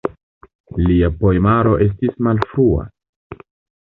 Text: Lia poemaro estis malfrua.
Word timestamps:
Lia 0.85 1.09
poemaro 1.19 1.73
estis 1.87 2.15
malfrua. 2.29 2.87